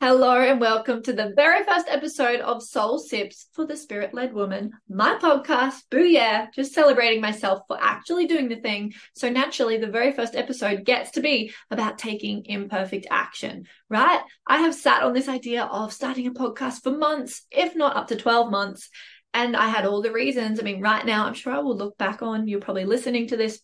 Hello 0.00 0.30
and 0.40 0.60
welcome 0.60 1.02
to 1.02 1.12
the 1.12 1.32
very 1.34 1.64
first 1.64 1.88
episode 1.88 2.38
of 2.38 2.62
Soul 2.62 3.00
Sips 3.00 3.48
for 3.52 3.66
the 3.66 3.76
Spirit 3.76 4.14
Led 4.14 4.32
Woman, 4.32 4.70
my 4.88 5.18
podcast. 5.20 5.80
Booyah! 5.90 6.52
Just 6.54 6.72
celebrating 6.72 7.20
myself 7.20 7.62
for 7.66 7.76
actually 7.80 8.28
doing 8.28 8.48
the 8.48 8.60
thing. 8.60 8.94
So 9.16 9.28
naturally, 9.28 9.76
the 9.76 9.88
very 9.88 10.12
first 10.12 10.36
episode 10.36 10.84
gets 10.84 11.10
to 11.12 11.20
be 11.20 11.52
about 11.72 11.98
taking 11.98 12.44
imperfect 12.44 13.08
action, 13.10 13.66
right? 13.90 14.20
I 14.46 14.58
have 14.58 14.76
sat 14.76 15.02
on 15.02 15.14
this 15.14 15.28
idea 15.28 15.64
of 15.64 15.92
starting 15.92 16.28
a 16.28 16.30
podcast 16.30 16.84
for 16.84 16.92
months, 16.92 17.44
if 17.50 17.74
not 17.74 17.96
up 17.96 18.06
to 18.06 18.16
12 18.16 18.52
months. 18.52 18.90
And 19.34 19.56
I 19.56 19.66
had 19.66 19.84
all 19.84 20.00
the 20.00 20.12
reasons. 20.12 20.60
I 20.60 20.62
mean, 20.62 20.80
right 20.80 21.04
now, 21.04 21.26
I'm 21.26 21.34
sure 21.34 21.52
I 21.52 21.58
will 21.58 21.76
look 21.76 21.98
back 21.98 22.22
on, 22.22 22.46
you're 22.46 22.60
probably 22.60 22.84
listening 22.84 23.26
to 23.28 23.36
this 23.36 23.60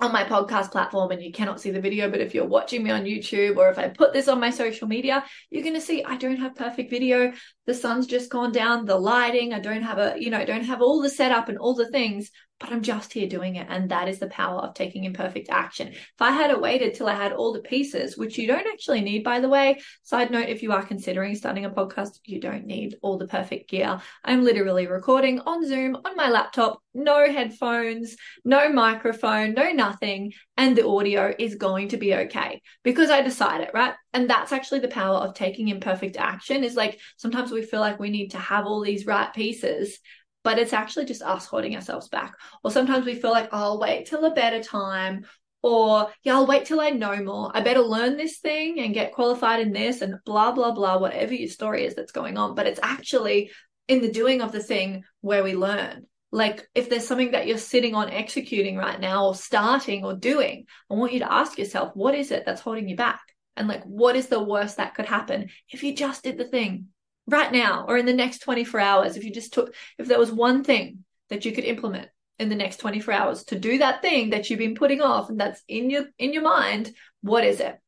on 0.00 0.12
my 0.12 0.24
podcast 0.24 0.72
platform 0.72 1.10
and 1.10 1.22
you 1.22 1.30
cannot 1.30 1.60
see 1.60 1.70
the 1.70 1.80
video, 1.80 2.10
but 2.10 2.20
if 2.20 2.34
you're 2.34 2.46
watching 2.46 2.82
me 2.82 2.90
on 2.90 3.04
YouTube 3.04 3.56
or 3.56 3.68
if 3.68 3.78
I 3.78 3.88
put 3.88 4.12
this 4.12 4.28
on 4.28 4.40
my 4.40 4.50
social 4.50 4.88
media, 4.88 5.24
you're 5.50 5.62
going 5.62 5.74
to 5.74 5.80
see 5.80 6.02
I 6.04 6.16
don't 6.16 6.36
have 6.36 6.54
perfect 6.54 6.90
video. 6.90 7.32
The 7.66 7.74
sun's 7.74 8.06
just 8.06 8.30
gone 8.30 8.52
down, 8.52 8.86
the 8.86 8.96
lighting, 8.96 9.52
I 9.52 9.60
don't 9.60 9.82
have 9.82 9.98
a, 9.98 10.14
you 10.18 10.30
know, 10.30 10.38
I 10.38 10.44
don't 10.44 10.64
have 10.64 10.80
all 10.80 11.02
the 11.02 11.10
setup 11.10 11.48
and 11.48 11.58
all 11.58 11.74
the 11.74 11.90
things, 11.90 12.30
but 12.60 12.70
I'm 12.70 12.82
just 12.82 13.12
here 13.12 13.26
doing 13.26 13.56
it. 13.56 13.66
And 13.70 13.90
that 13.90 14.08
is 14.08 14.18
the 14.18 14.28
power 14.28 14.60
of 14.60 14.74
taking 14.74 15.04
imperfect 15.04 15.48
action. 15.48 15.88
If 15.88 16.20
I 16.20 16.30
had 16.30 16.56
waited 16.60 16.94
till 16.94 17.08
I 17.08 17.14
had 17.14 17.32
all 17.32 17.52
the 17.52 17.60
pieces, 17.60 18.18
which 18.18 18.36
you 18.36 18.46
don't 18.46 18.66
actually 18.70 19.00
need, 19.00 19.24
by 19.24 19.40
the 19.40 19.48
way, 19.48 19.80
side 20.02 20.30
note, 20.30 20.50
if 20.50 20.62
you 20.62 20.72
are 20.72 20.84
considering 20.84 21.34
starting 21.34 21.64
a 21.64 21.70
podcast, 21.70 22.18
you 22.24 22.38
don't 22.38 22.66
need 22.66 22.96
all 23.02 23.16
the 23.16 23.26
perfect 23.26 23.70
gear. 23.70 24.00
I'm 24.22 24.44
literally 24.44 24.86
recording 24.86 25.40
on 25.40 25.66
Zoom 25.66 25.96
on 26.04 26.16
my 26.16 26.28
laptop, 26.28 26.82
no 26.92 27.26
headphones, 27.26 28.16
no 28.44 28.70
microphone, 28.70 29.54
no 29.54 29.70
nothing. 29.70 30.32
And 30.58 30.76
the 30.76 30.86
audio 30.86 31.34
is 31.38 31.54
going 31.54 31.88
to 31.88 31.96
be 31.96 32.14
okay 32.14 32.60
because 32.84 33.08
I 33.08 33.22
decided, 33.22 33.70
right? 33.72 33.94
And 34.12 34.28
that's 34.28 34.52
actually 34.52 34.80
the 34.80 34.88
power 34.88 35.16
of 35.16 35.34
taking 35.34 35.68
imperfect 35.68 36.18
action 36.18 36.64
is 36.64 36.74
like 36.74 36.98
sometimes 37.16 37.50
we 37.50 37.62
feel 37.62 37.80
like 37.80 37.98
we 37.98 38.10
need 38.10 38.32
to 38.32 38.38
have 38.38 38.66
all 38.66 38.82
these 38.82 39.06
right 39.06 39.32
pieces 39.32 39.98
but 40.42 40.58
it's 40.58 40.72
actually 40.72 41.04
just 41.04 41.22
us 41.22 41.46
holding 41.46 41.74
ourselves 41.74 42.08
back. 42.08 42.34
Or 42.64 42.70
sometimes 42.70 43.04
we 43.04 43.14
feel 43.14 43.30
like, 43.30 43.50
oh, 43.52 43.58
I'll 43.58 43.80
wait 43.80 44.06
till 44.06 44.24
a 44.24 44.34
better 44.34 44.62
time. 44.62 45.24
Or, 45.62 46.10
yeah, 46.22 46.34
I'll 46.34 46.46
wait 46.46 46.64
till 46.64 46.80
I 46.80 46.90
know 46.90 47.22
more. 47.22 47.50
I 47.54 47.60
better 47.60 47.80
learn 47.80 48.16
this 48.16 48.38
thing 48.38 48.80
and 48.80 48.94
get 48.94 49.12
qualified 49.12 49.60
in 49.60 49.72
this 49.72 50.00
and 50.00 50.14
blah, 50.24 50.52
blah, 50.52 50.72
blah, 50.72 50.98
whatever 50.98 51.34
your 51.34 51.50
story 51.50 51.84
is 51.84 51.94
that's 51.94 52.12
going 52.12 52.38
on. 52.38 52.54
But 52.54 52.66
it's 52.66 52.80
actually 52.82 53.50
in 53.86 54.00
the 54.00 54.10
doing 54.10 54.40
of 54.40 54.52
the 54.52 54.62
thing 54.62 55.04
where 55.20 55.44
we 55.44 55.54
learn. 55.54 56.06
Like, 56.32 56.66
if 56.74 56.88
there's 56.88 57.06
something 57.06 57.32
that 57.32 57.46
you're 57.46 57.58
sitting 57.58 57.94
on 57.94 58.08
executing 58.08 58.76
right 58.76 59.00
now 59.00 59.26
or 59.26 59.34
starting 59.34 60.04
or 60.04 60.14
doing, 60.14 60.64
I 60.88 60.94
want 60.94 61.12
you 61.12 61.18
to 61.18 61.32
ask 61.32 61.58
yourself, 61.58 61.90
what 61.94 62.14
is 62.14 62.30
it 62.30 62.44
that's 62.46 62.60
holding 62.62 62.88
you 62.88 62.96
back? 62.96 63.20
And 63.56 63.68
like, 63.68 63.82
what 63.82 64.16
is 64.16 64.28
the 64.28 64.42
worst 64.42 64.78
that 64.78 64.94
could 64.94 65.06
happen 65.06 65.50
if 65.68 65.82
you 65.82 65.94
just 65.94 66.22
did 66.22 66.38
the 66.38 66.44
thing? 66.44 66.86
Right 67.30 67.52
now 67.52 67.86
or 67.88 67.96
in 67.96 68.06
the 68.06 68.12
next 68.12 68.40
24 68.40 68.80
hours, 68.80 69.16
if 69.16 69.24
you 69.24 69.32
just 69.32 69.52
took, 69.52 69.74
if 69.98 70.06
there 70.06 70.18
was 70.18 70.30
one 70.30 70.64
thing 70.64 71.04
that 71.28 71.44
you 71.44 71.52
could 71.52 71.64
implement 71.64 72.08
in 72.38 72.48
the 72.48 72.56
next 72.56 72.78
24 72.78 73.14
hours 73.14 73.44
to 73.44 73.58
do 73.58 73.78
that 73.78 74.02
thing 74.02 74.30
that 74.30 74.48
you've 74.48 74.58
been 74.58 74.74
putting 74.74 75.00
off 75.00 75.28
and 75.28 75.40
that's 75.40 75.62
in 75.68 75.90
your 75.90 76.04
in 76.18 76.32
your 76.32 76.42
mind, 76.42 76.92
what 77.22 77.44
is 77.44 77.60
it? 77.60 77.78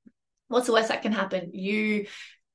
What's 0.49 0.67
the 0.67 0.73
worst 0.73 0.89
that 0.89 1.03
can 1.03 1.13
happen? 1.13 1.51
You 1.53 2.07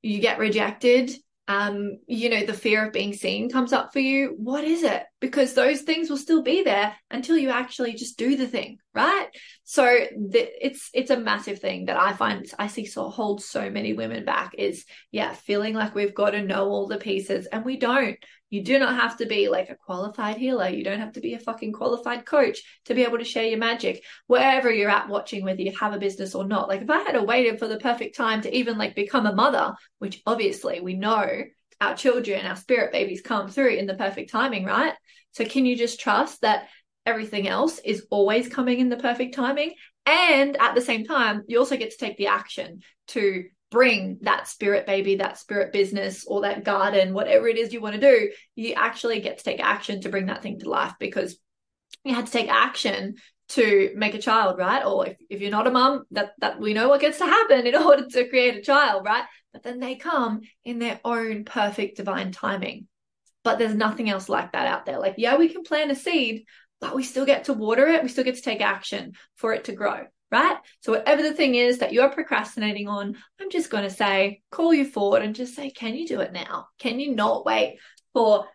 you 0.02 0.20
get 0.20 0.38
rejected 0.38 1.12
um, 1.48 1.98
you 2.06 2.28
know, 2.28 2.44
the 2.44 2.52
fear 2.52 2.86
of 2.86 2.92
being 2.92 3.14
seen 3.14 3.50
comes 3.50 3.72
up 3.72 3.94
for 3.94 4.00
you, 4.00 4.34
what 4.36 4.64
is 4.64 4.82
it? 4.82 5.02
Because 5.20 5.54
those 5.54 5.80
things 5.80 6.08
will 6.08 6.16
still 6.16 6.42
be 6.42 6.62
there 6.62 6.94
until 7.10 7.36
you 7.36 7.50
actually 7.50 7.94
just 7.94 8.18
do 8.18 8.36
the 8.36 8.46
thing, 8.46 8.78
right? 8.94 9.28
So 9.64 9.84
it's 10.14 10.90
it's 10.94 11.10
a 11.10 11.18
massive 11.18 11.58
thing 11.58 11.86
that 11.86 11.96
I 11.96 12.12
find 12.12 12.46
I 12.56 12.68
see 12.68 12.84
so 12.84 13.08
holds 13.08 13.44
so 13.44 13.68
many 13.68 13.94
women 13.94 14.24
back 14.24 14.54
is 14.56 14.84
yeah, 15.10 15.32
feeling 15.32 15.74
like 15.74 15.94
we've 15.94 16.14
got 16.14 16.30
to 16.30 16.42
know 16.42 16.68
all 16.68 16.86
the 16.86 16.98
pieces 16.98 17.46
and 17.46 17.64
we 17.64 17.78
don't. 17.78 18.16
You 18.50 18.62
do 18.62 18.78
not 18.78 18.94
have 18.94 19.18
to 19.18 19.26
be 19.26 19.48
like 19.48 19.68
a 19.68 19.76
qualified 19.76 20.36
healer. 20.36 20.68
You 20.68 20.82
don't 20.82 21.00
have 21.00 21.12
to 21.12 21.20
be 21.20 21.34
a 21.34 21.38
fucking 21.38 21.72
qualified 21.72 22.24
coach 22.24 22.62
to 22.86 22.94
be 22.94 23.02
able 23.02 23.18
to 23.18 23.24
share 23.24 23.44
your 23.44 23.58
magic 23.58 24.02
wherever 24.26 24.72
you're 24.72 24.88
at 24.88 25.08
watching, 25.08 25.44
whether 25.44 25.60
you 25.60 25.76
have 25.78 25.92
a 25.92 25.98
business 25.98 26.34
or 26.34 26.46
not. 26.46 26.68
Like 26.68 26.82
if 26.82 26.88
I 26.88 26.98
had 26.98 27.12
to 27.12 27.22
waited 27.22 27.58
for 27.58 27.68
the 27.68 27.78
perfect 27.78 28.16
time 28.16 28.40
to 28.42 28.56
even 28.56 28.78
like 28.78 28.94
become 28.94 29.26
a 29.26 29.34
mother, 29.34 29.74
which 29.98 30.22
obviously 30.24 30.80
we 30.80 30.94
know 30.94 31.42
our 31.80 31.94
children, 31.94 32.46
our 32.46 32.56
spirit 32.56 32.92
babies 32.92 33.22
come 33.22 33.48
through 33.48 33.74
in 33.74 33.86
the 33.86 33.94
perfect 33.94 34.30
timing, 34.30 34.64
right? 34.64 34.94
So 35.32 35.44
can 35.44 35.66
you 35.66 35.76
just 35.76 36.00
trust 36.00 36.40
that 36.40 36.68
everything 37.06 37.48
else 37.48 37.78
is 37.78 38.06
always 38.10 38.48
coming 38.48 38.80
in 38.80 38.88
the 38.88 38.96
perfect 38.96 39.34
timing? 39.34 39.74
And 40.06 40.56
at 40.56 40.74
the 40.74 40.80
same 40.80 41.04
time, 41.04 41.44
you 41.46 41.58
also 41.58 41.76
get 41.76 41.90
to 41.90 41.98
take 41.98 42.16
the 42.16 42.28
action 42.28 42.80
to 43.08 43.44
bring 43.70 44.18
that 44.22 44.48
spirit 44.48 44.86
baby, 44.86 45.16
that 45.16 45.38
spirit 45.38 45.72
business, 45.72 46.24
or 46.26 46.42
that 46.42 46.64
garden, 46.64 47.12
whatever 47.12 47.48
it 47.48 47.58
is 47.58 47.72
you 47.72 47.80
want 47.80 47.94
to 47.94 48.00
do, 48.00 48.30
you 48.54 48.72
actually 48.74 49.20
get 49.20 49.38
to 49.38 49.44
take 49.44 49.60
action 49.60 50.00
to 50.00 50.08
bring 50.08 50.26
that 50.26 50.42
thing 50.42 50.58
to 50.58 50.70
life 50.70 50.94
because 50.98 51.38
you 52.04 52.14
had 52.14 52.26
to 52.26 52.32
take 52.32 52.48
action 52.48 53.16
to 53.50 53.92
make 53.96 54.14
a 54.14 54.20
child, 54.20 54.58
right? 54.58 54.84
Or 54.84 55.06
if, 55.06 55.16
if 55.30 55.40
you're 55.40 55.50
not 55.50 55.66
a 55.66 55.70
mum, 55.70 56.04
that 56.10 56.32
that 56.38 56.60
we 56.60 56.74
know 56.74 56.88
what 56.88 57.00
gets 57.00 57.18
to 57.18 57.26
happen 57.26 57.66
in 57.66 57.74
order 57.82 58.06
to 58.06 58.28
create 58.28 58.56
a 58.56 58.62
child, 58.62 59.04
right? 59.04 59.24
But 59.52 59.62
then 59.62 59.80
they 59.80 59.96
come 59.96 60.40
in 60.64 60.78
their 60.78 61.00
own 61.04 61.44
perfect 61.44 61.96
divine 61.96 62.32
timing. 62.32 62.86
But 63.44 63.58
there's 63.58 63.74
nothing 63.74 64.10
else 64.10 64.28
like 64.28 64.52
that 64.52 64.66
out 64.66 64.84
there. 64.84 64.98
Like, 64.98 65.14
yeah, 65.16 65.36
we 65.36 65.48
can 65.48 65.62
plant 65.62 65.90
a 65.90 65.94
seed, 65.94 66.44
but 66.80 66.94
we 66.94 67.02
still 67.02 67.24
get 67.24 67.44
to 67.44 67.54
water 67.54 67.86
it. 67.86 68.02
We 68.02 68.08
still 68.08 68.24
get 68.24 68.34
to 68.34 68.42
take 68.42 68.60
action 68.60 69.12
for 69.36 69.52
it 69.52 69.64
to 69.64 69.72
grow 69.72 70.06
right? 70.30 70.56
So, 70.80 70.92
whatever 70.92 71.22
the 71.22 71.32
thing 71.32 71.54
is 71.54 71.78
that 71.78 71.92
you're 71.92 72.10
procrastinating 72.10 72.88
on, 72.88 73.16
I'm 73.40 73.50
just 73.50 73.70
going 73.70 73.84
to 73.84 73.90
say, 73.90 74.42
call 74.50 74.74
you 74.74 74.84
forward 74.84 75.22
and 75.22 75.34
just 75.34 75.54
say, 75.54 75.70
can 75.70 75.94
you 75.94 76.06
do 76.06 76.20
it 76.20 76.32
now? 76.32 76.66
Can 76.78 77.00
you 77.00 77.14
not 77.14 77.44
wait 77.44 77.78
for 78.12 78.46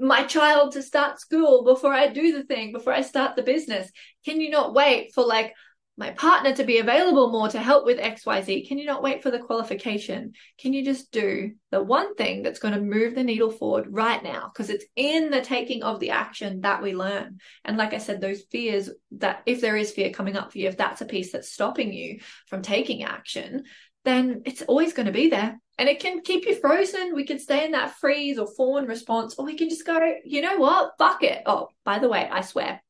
my 0.00 0.24
child 0.24 0.72
to 0.72 0.82
start 0.82 1.20
school 1.20 1.64
before 1.64 1.92
I 1.92 2.08
do 2.08 2.32
the 2.36 2.44
thing, 2.44 2.72
before 2.72 2.92
I 2.92 3.02
start 3.02 3.36
the 3.36 3.42
business? 3.42 3.90
Can 4.24 4.40
you 4.40 4.50
not 4.50 4.74
wait 4.74 5.12
for 5.14 5.24
like 5.24 5.54
my 6.00 6.10
partner 6.12 6.54
to 6.54 6.64
be 6.64 6.78
available 6.78 7.30
more 7.30 7.48
to 7.48 7.60
help 7.60 7.84
with 7.84 7.98
XYZ? 7.98 8.66
Can 8.66 8.78
you 8.78 8.86
not 8.86 9.02
wait 9.02 9.22
for 9.22 9.30
the 9.30 9.38
qualification? 9.38 10.32
Can 10.58 10.72
you 10.72 10.82
just 10.82 11.12
do 11.12 11.52
the 11.70 11.82
one 11.82 12.14
thing 12.14 12.42
that's 12.42 12.58
going 12.58 12.72
to 12.72 12.80
move 12.80 13.14
the 13.14 13.22
needle 13.22 13.50
forward 13.50 13.86
right 13.90 14.22
now? 14.22 14.50
Because 14.50 14.70
it's 14.70 14.86
in 14.96 15.30
the 15.30 15.42
taking 15.42 15.82
of 15.82 16.00
the 16.00 16.10
action 16.10 16.62
that 16.62 16.82
we 16.82 16.94
learn. 16.94 17.38
And 17.66 17.76
like 17.76 17.92
I 17.92 17.98
said, 17.98 18.20
those 18.20 18.40
fears 18.50 18.88
that 19.18 19.42
if 19.44 19.60
there 19.60 19.76
is 19.76 19.92
fear 19.92 20.10
coming 20.10 20.38
up 20.38 20.52
for 20.52 20.58
you, 20.58 20.68
if 20.68 20.78
that's 20.78 21.02
a 21.02 21.06
piece 21.06 21.32
that's 21.32 21.52
stopping 21.52 21.92
you 21.92 22.20
from 22.46 22.62
taking 22.62 23.02
action, 23.02 23.64
then 24.04 24.40
it's 24.46 24.62
always 24.62 24.94
going 24.94 25.06
to 25.06 25.12
be 25.12 25.28
there. 25.28 25.60
And 25.80 25.88
it 25.88 25.98
can 25.98 26.20
keep 26.20 26.44
you 26.44 26.54
frozen. 26.60 27.14
We 27.14 27.24
can 27.24 27.38
stay 27.38 27.64
in 27.64 27.72
that 27.72 27.94
freeze 27.94 28.38
or 28.38 28.46
fawn 28.46 28.86
response, 28.86 29.36
or 29.36 29.46
we 29.46 29.56
can 29.56 29.70
just 29.70 29.86
go, 29.86 29.98
you 30.26 30.42
know 30.42 30.58
what? 30.58 30.92
Fuck 30.98 31.22
it. 31.22 31.42
Oh, 31.46 31.70
by 31.86 31.98
the 31.98 32.08
way, 32.10 32.28
I 32.30 32.42
swear, 32.42 32.82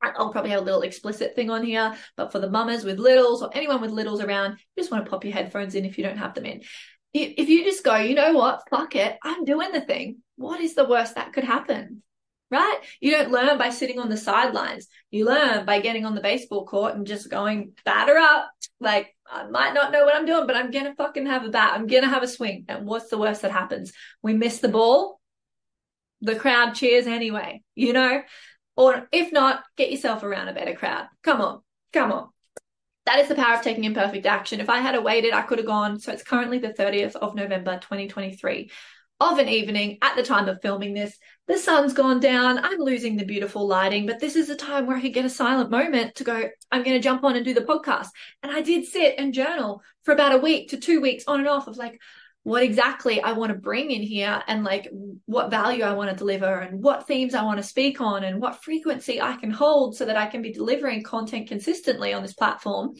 I'll 0.00 0.32
probably 0.32 0.52
have 0.52 0.62
a 0.62 0.64
little 0.64 0.80
explicit 0.80 1.36
thing 1.36 1.50
on 1.50 1.62
here, 1.62 1.94
but 2.16 2.32
for 2.32 2.38
the 2.38 2.48
mamas 2.48 2.82
with 2.82 2.98
littles 2.98 3.42
or 3.42 3.50
anyone 3.52 3.82
with 3.82 3.90
littles 3.90 4.22
around, 4.22 4.52
you 4.52 4.82
just 4.82 4.90
want 4.90 5.04
to 5.04 5.10
pop 5.10 5.22
your 5.22 5.34
headphones 5.34 5.74
in 5.74 5.84
if 5.84 5.98
you 5.98 6.04
don't 6.04 6.16
have 6.16 6.32
them 6.32 6.46
in. 6.46 6.62
If 7.12 7.50
you 7.50 7.62
just 7.62 7.84
go, 7.84 7.96
you 7.96 8.14
know 8.14 8.32
what, 8.32 8.62
fuck 8.70 8.96
it, 8.96 9.18
I'm 9.22 9.44
doing 9.44 9.72
the 9.72 9.82
thing. 9.82 10.22
What 10.36 10.62
is 10.62 10.74
the 10.74 10.88
worst 10.88 11.16
that 11.16 11.34
could 11.34 11.44
happen? 11.44 12.02
Right? 12.54 12.78
You 13.00 13.10
don't 13.10 13.32
learn 13.32 13.58
by 13.58 13.70
sitting 13.70 13.98
on 13.98 14.08
the 14.08 14.16
sidelines. 14.16 14.86
You 15.10 15.24
learn 15.24 15.66
by 15.66 15.80
getting 15.80 16.04
on 16.04 16.14
the 16.14 16.20
baseball 16.20 16.64
court 16.64 16.94
and 16.94 17.04
just 17.04 17.28
going, 17.28 17.72
batter 17.84 18.16
up. 18.16 18.48
Like, 18.78 19.12
I 19.28 19.48
might 19.48 19.74
not 19.74 19.90
know 19.90 20.04
what 20.04 20.14
I'm 20.14 20.24
doing, 20.24 20.46
but 20.46 20.54
I'm 20.54 20.70
going 20.70 20.84
to 20.84 20.94
fucking 20.94 21.26
have 21.26 21.44
a 21.44 21.48
bat. 21.48 21.72
I'm 21.74 21.88
going 21.88 22.04
to 22.04 22.08
have 22.08 22.22
a 22.22 22.28
swing. 22.28 22.66
And 22.68 22.86
what's 22.86 23.08
the 23.08 23.18
worst 23.18 23.42
that 23.42 23.50
happens? 23.50 23.92
We 24.22 24.34
miss 24.34 24.60
the 24.60 24.68
ball. 24.68 25.20
The 26.20 26.36
crowd 26.36 26.74
cheers 26.74 27.08
anyway, 27.08 27.62
you 27.74 27.92
know? 27.92 28.22
Or 28.76 29.08
if 29.10 29.32
not, 29.32 29.64
get 29.76 29.90
yourself 29.90 30.22
around 30.22 30.46
a 30.46 30.54
better 30.54 30.74
crowd. 30.74 31.06
Come 31.24 31.40
on, 31.40 31.60
come 31.92 32.12
on. 32.12 32.28
That 33.06 33.18
is 33.18 33.26
the 33.26 33.34
power 33.34 33.56
of 33.56 33.62
taking 33.62 33.82
imperfect 33.82 34.26
action. 34.26 34.60
If 34.60 34.70
I 34.70 34.78
had 34.78 35.02
waited, 35.02 35.34
I 35.34 35.42
could 35.42 35.58
have 35.58 35.66
gone. 35.66 35.98
So 35.98 36.12
it's 36.12 36.22
currently 36.22 36.58
the 36.58 36.72
30th 36.72 37.16
of 37.16 37.34
November, 37.34 37.78
2023 37.80 38.70
of 39.20 39.38
an 39.38 39.48
evening 39.48 39.98
at 40.02 40.16
the 40.16 40.22
time 40.22 40.48
of 40.48 40.60
filming 40.60 40.94
this. 40.94 41.16
The 41.46 41.58
sun's 41.58 41.92
gone 41.92 42.20
down. 42.20 42.58
I'm 42.58 42.78
losing 42.78 43.16
the 43.16 43.24
beautiful 43.24 43.66
lighting, 43.66 44.06
but 44.06 44.18
this 44.18 44.36
is 44.36 44.50
a 44.50 44.56
time 44.56 44.86
where 44.86 44.96
I 44.96 45.00
could 45.00 45.14
get 45.14 45.24
a 45.24 45.30
silent 45.30 45.70
moment 45.70 46.16
to 46.16 46.24
go, 46.24 46.48
I'm 46.72 46.82
going 46.82 46.96
to 46.96 47.02
jump 47.02 47.22
on 47.24 47.36
and 47.36 47.44
do 47.44 47.54
the 47.54 47.60
podcast. 47.60 48.08
And 48.42 48.50
I 48.50 48.60
did 48.60 48.86
sit 48.86 49.14
and 49.18 49.32
journal 49.32 49.82
for 50.02 50.12
about 50.12 50.34
a 50.34 50.38
week 50.38 50.70
to 50.70 50.76
two 50.76 51.00
weeks 51.00 51.24
on 51.26 51.38
and 51.38 51.48
off 51.48 51.68
of 51.68 51.76
like, 51.76 52.00
what 52.44 52.62
exactly 52.62 53.22
I 53.22 53.32
want 53.32 53.52
to 53.52 53.58
bring 53.58 53.90
in 53.90 54.02
here 54.02 54.42
and 54.46 54.64
like 54.64 54.90
what 55.24 55.50
value 55.50 55.82
I 55.82 55.94
want 55.94 56.10
to 56.10 56.16
deliver 56.16 56.58
and 56.58 56.82
what 56.82 57.06
themes 57.06 57.34
I 57.34 57.42
want 57.42 57.56
to 57.56 57.62
speak 57.62 58.02
on 58.02 58.22
and 58.22 58.38
what 58.40 58.62
frequency 58.62 59.20
I 59.20 59.36
can 59.36 59.50
hold 59.50 59.96
so 59.96 60.04
that 60.04 60.18
I 60.18 60.26
can 60.26 60.42
be 60.42 60.52
delivering 60.52 61.02
content 61.02 61.48
consistently 61.48 62.12
on 62.12 62.20
this 62.20 62.34
platform. 62.34 62.96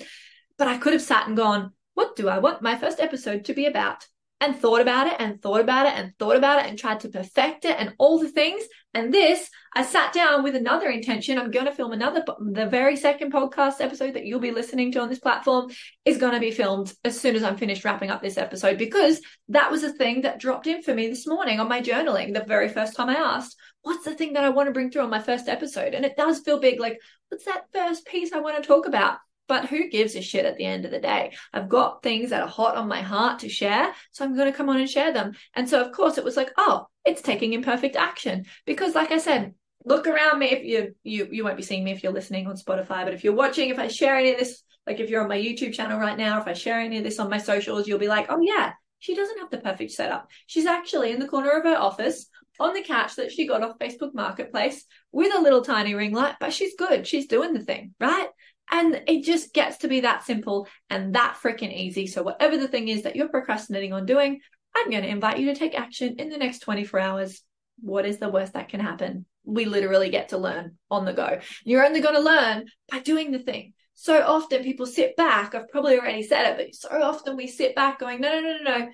But 0.56 0.68
I 0.68 0.78
could 0.78 0.94
have 0.94 1.02
sat 1.02 1.28
and 1.28 1.36
gone, 1.36 1.72
what 1.92 2.16
do 2.16 2.28
I 2.28 2.38
want 2.38 2.62
my 2.62 2.78
first 2.78 3.00
episode 3.00 3.44
to 3.44 3.54
be 3.54 3.66
about? 3.66 4.06
And 4.40 4.56
thought 4.56 4.80
about 4.80 5.06
it 5.06 5.14
and 5.18 5.40
thought 5.40 5.60
about 5.60 5.86
it 5.86 5.94
and 5.94 6.12
thought 6.18 6.36
about 6.36 6.58
it 6.58 6.68
and 6.68 6.78
tried 6.78 7.00
to 7.00 7.08
perfect 7.08 7.64
it 7.64 7.76
and 7.78 7.94
all 7.98 8.18
the 8.18 8.28
things. 8.28 8.62
And 8.92 9.12
this, 9.12 9.48
I 9.74 9.84
sat 9.84 10.12
down 10.12 10.42
with 10.42 10.54
another 10.54 10.88
intention. 10.88 11.38
I'm 11.38 11.50
going 11.50 11.66
to 11.66 11.72
film 11.72 11.92
another, 11.92 12.22
the 12.38 12.66
very 12.66 12.96
second 12.96 13.32
podcast 13.32 13.80
episode 13.80 14.14
that 14.14 14.24
you'll 14.24 14.40
be 14.40 14.50
listening 14.50 14.92
to 14.92 15.00
on 15.00 15.08
this 15.08 15.18
platform 15.18 15.70
is 16.04 16.18
going 16.18 16.34
to 16.34 16.40
be 16.40 16.50
filmed 16.50 16.92
as 17.04 17.18
soon 17.18 17.36
as 17.36 17.42
I'm 17.42 17.56
finished 17.56 17.84
wrapping 17.84 18.10
up 18.10 18.22
this 18.22 18.36
episode 18.36 18.76
because 18.76 19.20
that 19.48 19.70
was 19.70 19.82
a 19.82 19.92
thing 19.92 20.22
that 20.22 20.40
dropped 20.40 20.66
in 20.66 20.82
for 20.82 20.94
me 20.94 21.08
this 21.08 21.26
morning 21.26 21.58
on 21.58 21.68
my 21.68 21.80
journaling 21.80 22.34
the 22.34 22.44
very 22.44 22.68
first 22.68 22.96
time 22.96 23.08
I 23.08 23.16
asked, 23.16 23.56
what's 23.82 24.04
the 24.04 24.14
thing 24.14 24.34
that 24.34 24.44
I 24.44 24.50
want 24.50 24.68
to 24.68 24.72
bring 24.72 24.90
through 24.90 25.02
on 25.02 25.10
my 25.10 25.22
first 25.22 25.48
episode? 25.48 25.94
And 25.94 26.04
it 26.04 26.16
does 26.16 26.40
feel 26.40 26.60
big. 26.60 26.80
Like, 26.80 26.98
what's 27.28 27.44
that 27.46 27.64
first 27.72 28.06
piece 28.06 28.32
I 28.32 28.40
want 28.40 28.62
to 28.62 28.66
talk 28.66 28.86
about? 28.86 29.18
But 29.46 29.66
who 29.66 29.90
gives 29.90 30.14
a 30.14 30.22
shit 30.22 30.46
at 30.46 30.56
the 30.56 30.64
end 30.64 30.84
of 30.84 30.90
the 30.90 31.00
day? 31.00 31.32
I've 31.52 31.68
got 31.68 32.02
things 32.02 32.30
that 32.30 32.42
are 32.42 32.48
hot 32.48 32.76
on 32.76 32.88
my 32.88 33.02
heart 33.02 33.40
to 33.40 33.48
share, 33.48 33.92
so 34.12 34.24
I'm 34.24 34.36
going 34.36 34.50
to 34.50 34.56
come 34.56 34.68
on 34.68 34.78
and 34.78 34.88
share 34.88 35.12
them. 35.12 35.32
And 35.54 35.68
so, 35.68 35.82
of 35.82 35.92
course, 35.92 36.16
it 36.16 36.24
was 36.24 36.36
like, 36.36 36.50
oh, 36.56 36.86
it's 37.04 37.22
taking 37.22 37.52
imperfect 37.52 37.96
action 37.96 38.46
because, 38.64 38.94
like 38.94 39.10
I 39.10 39.18
said, 39.18 39.54
look 39.84 40.06
around 40.06 40.38
me. 40.38 40.46
If 40.46 40.64
you 40.64 40.94
you 41.02 41.28
you 41.30 41.44
won't 41.44 41.56
be 41.56 41.62
seeing 41.62 41.84
me 41.84 41.92
if 41.92 42.02
you're 42.02 42.12
listening 42.12 42.46
on 42.46 42.56
Spotify, 42.56 43.04
but 43.04 43.14
if 43.14 43.24
you're 43.24 43.34
watching, 43.34 43.68
if 43.68 43.78
I 43.78 43.88
share 43.88 44.16
any 44.16 44.32
of 44.32 44.38
this, 44.38 44.62
like 44.86 45.00
if 45.00 45.10
you're 45.10 45.22
on 45.22 45.28
my 45.28 45.38
YouTube 45.38 45.74
channel 45.74 45.98
right 45.98 46.16
now, 46.16 46.40
if 46.40 46.46
I 46.46 46.54
share 46.54 46.80
any 46.80 46.98
of 46.98 47.04
this 47.04 47.18
on 47.18 47.30
my 47.30 47.38
socials, 47.38 47.86
you'll 47.86 47.98
be 47.98 48.08
like, 48.08 48.26
oh 48.30 48.40
yeah, 48.40 48.72
she 48.98 49.14
doesn't 49.14 49.38
have 49.38 49.50
the 49.50 49.58
perfect 49.58 49.92
setup. 49.92 50.30
She's 50.46 50.66
actually 50.66 51.12
in 51.12 51.20
the 51.20 51.28
corner 51.28 51.50
of 51.50 51.64
her 51.64 51.76
office 51.76 52.26
on 52.60 52.72
the 52.72 52.82
couch 52.82 53.16
that 53.16 53.32
she 53.32 53.46
got 53.46 53.62
off 53.62 53.78
Facebook 53.78 54.14
Marketplace 54.14 54.84
with 55.12 55.34
a 55.34 55.40
little 55.40 55.62
tiny 55.62 55.94
ring 55.94 56.12
light, 56.12 56.36
but 56.40 56.52
she's 56.52 56.76
good. 56.76 57.06
She's 57.06 57.26
doing 57.26 57.52
the 57.52 57.64
thing, 57.64 57.94
right? 58.00 58.28
And 58.70 59.02
it 59.06 59.24
just 59.24 59.52
gets 59.52 59.78
to 59.78 59.88
be 59.88 60.00
that 60.00 60.24
simple 60.24 60.68
and 60.90 61.14
that 61.14 61.38
freaking 61.42 61.72
easy. 61.72 62.06
So, 62.06 62.22
whatever 62.22 62.56
the 62.56 62.68
thing 62.68 62.88
is 62.88 63.02
that 63.02 63.16
you're 63.16 63.28
procrastinating 63.28 63.92
on 63.92 64.06
doing, 64.06 64.40
I'm 64.74 64.90
going 64.90 65.02
to 65.02 65.08
invite 65.08 65.38
you 65.38 65.46
to 65.46 65.58
take 65.58 65.78
action 65.78 66.16
in 66.18 66.28
the 66.28 66.38
next 66.38 66.60
24 66.60 67.00
hours. 67.00 67.42
What 67.80 68.06
is 68.06 68.18
the 68.18 68.28
worst 68.28 68.54
that 68.54 68.68
can 68.68 68.80
happen? 68.80 69.26
We 69.44 69.66
literally 69.66 70.10
get 70.10 70.30
to 70.30 70.38
learn 70.38 70.78
on 70.90 71.04
the 71.04 71.12
go. 71.12 71.40
You're 71.64 71.84
only 71.84 72.00
going 72.00 72.14
to 72.14 72.20
learn 72.20 72.64
by 72.90 73.00
doing 73.00 73.30
the 73.30 73.38
thing. 73.38 73.74
So 73.94 74.20
often 74.22 74.62
people 74.62 74.86
sit 74.86 75.16
back. 75.16 75.54
I've 75.54 75.68
probably 75.68 75.98
already 75.98 76.22
said 76.22 76.46
it, 76.50 76.56
but 76.56 76.74
so 76.74 77.02
often 77.02 77.36
we 77.36 77.46
sit 77.46 77.76
back 77.76 78.00
going, 78.00 78.20
no, 78.20 78.40
no, 78.40 78.40
no, 78.40 78.58
no, 78.58 78.78
no. 78.78 78.88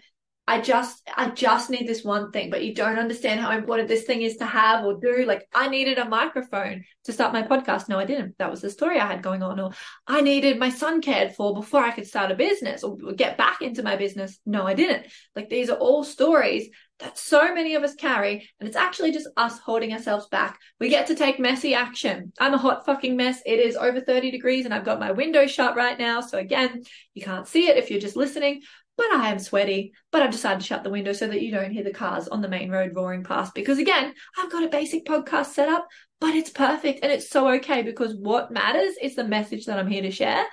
I 0.47 0.61
just 0.61 1.09
I 1.17 1.31
just 1.31 1.71
need 1.71 1.87
this 1.87 2.03
one 2.03 2.33
thing, 2.33 2.51
but 2.51 2.65
you 2.65 2.75
don't 2.75 2.99
understand 2.99 3.41
how 3.41 3.53
important 3.53 3.89
this 3.89 4.03
thing 4.03 4.23
is 4.23 4.37
to 4.39 4.47
have 4.47 4.85
or 4.85 4.99
do. 4.99 5.25
Like 5.25 5.47
I 5.55 5.69
needed 5.69 5.99
a 5.99 6.09
microphone 6.09 6.85
to 7.05 7.13
start 7.13 7.33
my 7.33 7.43
podcast. 7.43 7.89
No, 7.89 7.99
I 7.99 8.05
didn't. 8.05 8.37
That 8.39 8.51
was 8.51 8.61
the 8.61 8.71
story 8.71 8.99
I 8.99 9.07
had 9.07 9.23
going 9.23 9.45
on. 9.45 9.61
Or 9.61 9.71
I 10.09 10.23
needed 10.23 10.59
my 10.59 10.71
son 10.71 11.03
cared 11.03 11.37
for 11.37 11.55
before 11.55 11.85
I 11.85 11.93
could 11.93 12.07
start 12.07 12.33
a 12.33 12.35
business 12.35 12.83
or 12.83 12.97
get 13.15 13.39
back 13.39 13.63
into 13.63 13.85
my 13.85 13.95
business. 13.95 14.41
No, 14.45 14.67
I 14.67 14.75
didn't. 14.75 15.07
Like 15.37 15.51
these 15.51 15.71
are 15.71 15.79
all 15.79 16.03
stories 16.03 16.69
that 16.99 17.17
so 17.17 17.55
many 17.55 17.75
of 17.77 17.83
us 17.83 17.95
carry, 17.95 18.49
and 18.59 18.69
it's 18.69 18.77
actually 18.77 19.11
just 19.13 19.29
us 19.37 19.59
holding 19.59 19.93
ourselves 19.93 20.27
back. 20.29 20.59
We 20.79 20.89
get 20.89 21.07
to 21.07 21.15
take 21.15 21.39
messy 21.39 21.75
action. 21.75 22.33
I'm 22.39 22.55
a 22.55 22.59
hot 22.59 22.85
fucking 22.87 23.17
mess. 23.17 23.41
It 23.47 23.59
is 23.59 23.77
over 23.77 24.01
30 24.01 24.31
degrees 24.31 24.65
and 24.65 24.75
I've 24.75 24.85
got 24.85 25.01
my 25.01 25.13
window 25.13 25.47
shut 25.47 25.77
right 25.77 25.99
now. 25.99 26.21
So 26.21 26.39
again, 26.39 26.83
you 27.15 27.23
can't 27.23 27.49
see 27.49 27.69
it 27.69 27.79
if 27.79 27.91
you're 27.91 28.01
just 28.01 28.17
listening, 28.17 28.63
but 29.01 29.19
I 29.19 29.31
am 29.31 29.39
sweaty. 29.39 29.95
But 30.13 30.21
I've 30.21 30.31
decided 30.31 30.61
to 30.61 30.67
shut 30.67 30.85
the 30.85 30.91
window 30.91 31.15
so 31.15 31.27
that 31.27 31.41
you 31.41 31.51
don't 31.51 31.73
hear 31.73 31.83
the 31.83 31.91
cars 31.91 32.29
on 32.29 32.43
the 32.43 32.49
main 32.49 32.71
road 32.71 32.95
roaring 32.95 33.25
past. 33.25 33.55
Because 33.55 33.79
again, 33.79 34.13
I've 34.37 34.53
got 34.53 34.63
a 34.63 34.69
basic 34.69 35.07
podcast 35.07 35.47
set 35.47 35.71
up, 35.71 35.89
but 36.21 36.35
it's 36.35 36.51
perfect 36.51 37.01
and 37.03 37.11
it's 37.11 37.31
so 37.31 37.49
okay 37.55 37.81
because 37.81 38.15
what 38.15 38.53
matters 38.53 38.95
is 39.01 39.17
the 39.17 39.25
message 39.25 39.65
that 39.65 39.79
I'm 39.79 39.89
here 39.89 40.03
to 40.03 40.11
share. 40.11 40.45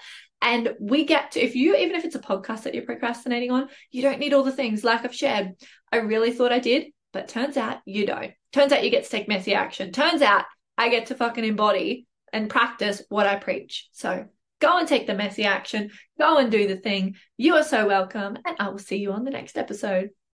And 0.41 0.75
we 0.79 1.03
get 1.03 1.31
to, 1.31 1.41
if 1.41 1.55
you, 1.55 1.75
even 1.75 1.97
if 1.97 2.05
it's 2.05 2.15
a 2.15 2.19
podcast 2.19 2.63
that 2.63 2.73
you're 2.73 2.85
procrastinating 2.85 3.51
on, 3.51 3.67
you 3.91 4.01
don't 4.01 4.19
need 4.19 4.33
all 4.33 4.44
the 4.44 4.51
things 4.53 4.81
like 4.81 5.03
I've 5.03 5.13
shared. 5.13 5.55
I 5.91 5.97
really 5.97 6.31
thought 6.31 6.53
I 6.53 6.59
did, 6.59 6.85
but 7.11 7.27
turns 7.27 7.57
out 7.57 7.79
you 7.85 8.05
don't. 8.05 8.31
Turns 8.53 8.71
out 8.71 8.83
you 8.85 8.91
get 8.91 9.03
to 9.03 9.09
take 9.09 9.27
messy 9.27 9.55
action. 9.55 9.91
Turns 9.91 10.21
out 10.21 10.45
I 10.77 10.88
get 10.88 11.07
to 11.07 11.15
fucking 11.15 11.43
embody 11.43 12.05
and 12.31 12.50
practice 12.50 13.01
what 13.09 13.27
I 13.27 13.35
preach. 13.35 13.89
So 13.91 14.27
Go 14.59 14.80
and 14.80 14.88
take 14.88 15.07
the 15.07 15.13
messy 15.13 15.45
action. 15.45 15.92
Go 16.18 16.38
and 16.38 16.51
do 16.51 16.68
the 16.68 16.77
thing. 16.77 17.15
You 17.38 17.56
are 17.56 17.63
so 17.63 17.88
welcome. 17.88 18.38
And 18.45 18.56
I 18.59 18.69
will 18.69 18.80
see 18.80 18.98
you 18.98 19.12
on 19.12 19.24
the 19.24 19.31
next 19.31 19.57
episode. 19.57 20.09